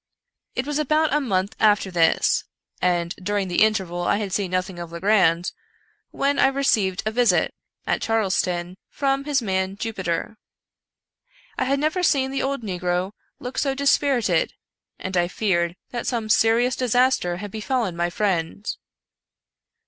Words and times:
It 0.55 0.65
was 0.65 0.79
about 0.79 1.13
a 1.13 1.21
month 1.21 1.55
after 1.59 1.91
this 1.91 2.45
(and 2.81 3.13
during 3.21 3.49
the 3.49 3.61
interval 3.61 4.01
I 4.01 4.17
had 4.17 4.33
seen 4.33 4.49
nothing 4.49 4.79
of 4.79 4.91
Legrand) 4.91 5.51
when 6.09 6.39
I 6.39 6.47
received 6.47 7.03
a 7.05 7.11
visit, 7.11 7.53
at 7.85 8.01
Charleston, 8.01 8.77
from 8.89 9.25
his 9.25 9.43
man, 9.43 9.75
Jupiter. 9.75 10.39
I 11.55 11.65
had 11.65 11.79
never 11.79 12.01
seen 12.01 12.31
the 12.31 12.39
good 12.39 12.45
old 12.45 12.61
negro 12.63 13.11
look 13.37 13.59
so 13.59 13.75
dispirited, 13.75 14.55
and 14.97 15.15
I 15.15 15.27
feared 15.27 15.75
that 15.91 16.07
some 16.07 16.29
serious 16.29 16.75
disaster 16.75 17.37
had 17.37 17.51
befallen 17.51 17.95
my 17.95 18.09
friend. 18.09 18.75